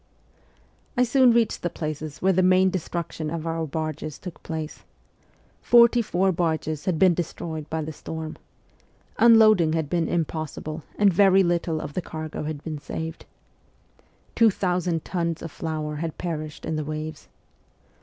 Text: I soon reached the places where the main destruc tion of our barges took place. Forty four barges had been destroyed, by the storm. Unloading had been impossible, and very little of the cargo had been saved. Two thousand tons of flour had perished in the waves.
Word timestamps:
I 0.97 1.03
soon 1.03 1.31
reached 1.31 1.61
the 1.61 1.69
places 1.69 2.23
where 2.23 2.33
the 2.33 2.41
main 2.41 2.71
destruc 2.71 3.11
tion 3.11 3.29
of 3.29 3.45
our 3.45 3.67
barges 3.67 4.17
took 4.17 4.41
place. 4.41 4.83
Forty 5.61 6.01
four 6.01 6.31
barges 6.31 6.85
had 6.85 6.97
been 6.97 7.13
destroyed, 7.13 7.69
by 7.69 7.83
the 7.83 7.93
storm. 7.93 8.37
Unloading 9.19 9.73
had 9.73 9.91
been 9.91 10.07
impossible, 10.07 10.81
and 10.97 11.13
very 11.13 11.43
little 11.43 11.79
of 11.79 11.93
the 11.93 12.01
cargo 12.01 12.45
had 12.45 12.63
been 12.63 12.79
saved. 12.79 13.27
Two 14.33 14.49
thousand 14.49 15.05
tons 15.05 15.43
of 15.43 15.51
flour 15.51 15.97
had 15.97 16.17
perished 16.17 16.65
in 16.65 16.77
the 16.77 16.83
waves. 16.83 17.27